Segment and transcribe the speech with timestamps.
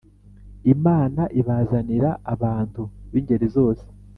[0.73, 3.85] Imana ibazanira abantu b’ingeri zose